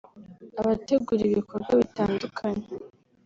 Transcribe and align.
abategura 0.59 1.21
ibikorwa 1.25 1.71
bitandukanye 1.81 2.67